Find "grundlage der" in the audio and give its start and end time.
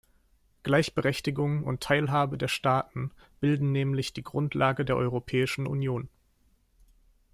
4.23-4.95